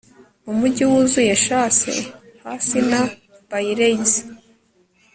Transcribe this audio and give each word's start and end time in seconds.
Umujyi 0.51 0.83
wuzuye 0.91 1.33
Chase 1.43 1.93
Hasi 2.43 2.77
na 2.89 2.99
Baileys 3.49 4.13